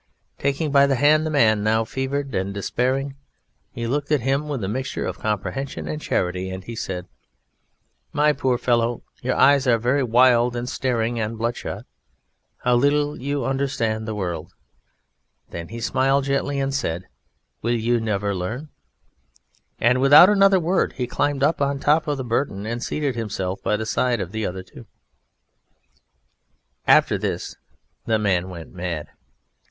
[0.39, 3.17] Taking by the hand the Man, now fevered and despairing,
[3.71, 7.05] he looked at him with a mixture of comprehension and charity, and he said:
[8.11, 11.85] "My poor fellow, your eyes are very wild and staring and bloodshot.
[12.63, 14.55] How little you understand the world!"
[15.51, 17.03] Then he smiled gently, and said,
[17.61, 18.69] "Will you never learn?"
[19.79, 23.15] And without another word he climbed up on the top of the burden and seated
[23.15, 24.87] himself by the side of the other two.
[26.87, 27.55] After this
[28.07, 29.07] the man went mad.